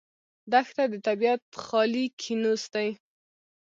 [0.51, 2.89] دښته د طبیعت خالي کینوس دی.